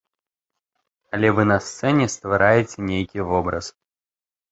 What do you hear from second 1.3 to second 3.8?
вы на сцэне ствараеце нейкі вобраз.